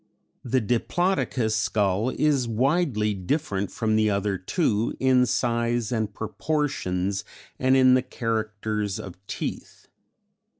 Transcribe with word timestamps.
The 0.43 0.61
Diplodocus 0.61 1.55
skull 1.55 2.09
is 2.09 2.47
widely 2.47 3.13
different 3.13 3.69
from 3.69 3.95
the 3.95 4.09
other 4.09 4.35
two 4.35 4.95
in 4.99 5.27
size 5.27 5.91
and 5.91 6.11
proportions 6.11 7.23
and 7.59 7.77
in 7.77 7.93
the 7.93 8.01
characters 8.01 8.99
of 8.99 9.23
teeth. 9.27 9.89